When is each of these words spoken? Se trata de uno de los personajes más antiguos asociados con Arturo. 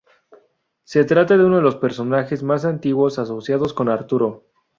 Se 0.83 1.03
trata 1.05 1.37
de 1.37 1.45
uno 1.45 1.57
de 1.57 1.61
los 1.61 1.75
personajes 1.75 2.41
más 2.41 2.65
antiguos 2.65 3.19
asociados 3.19 3.71
con 3.71 3.87
Arturo. 3.87 4.45